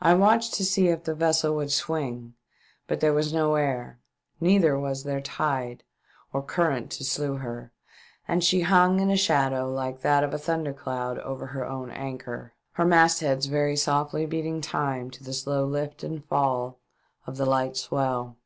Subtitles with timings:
[0.00, 2.34] I watched to see if the vessel would swing
[2.86, 3.98] but there was no air,
[4.40, 5.82] neither was there tide
[6.32, 7.72] or current to slue her,
[8.28, 11.90] and she hung in a shadow like that of a thunder cloud over her own
[11.90, 16.78] anchor, her mastheads very softly beat ing time to the slow lift and fall
[17.26, 18.36] of the light swell.